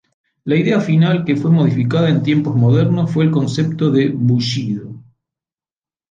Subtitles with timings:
[0.45, 4.93] La idea final que fue modificada en tiempos modernos fue el concepto de Bushido.